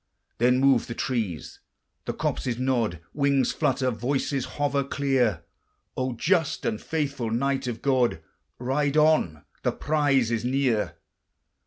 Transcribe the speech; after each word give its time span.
Then 0.39 0.59
move 0.59 0.87
the 0.87 0.95
trees, 0.95 1.59
the 2.05 2.13
copses 2.13 2.57
nod, 2.57 3.01
Wings 3.13 3.51
flutter, 3.51 3.91
voices 3.91 4.45
hover 4.57 4.83
clear: 4.83 5.43
"O 5.95 6.13
just 6.13 6.65
and 6.65 6.81
faithful 6.81 7.29
knight 7.29 7.67
of 7.67 7.83
God! 7.83 8.19
Ride 8.57 8.97
on! 8.97 9.45
the 9.61 9.71
prize 9.71 10.31
is 10.31 10.43
near." 10.43 10.95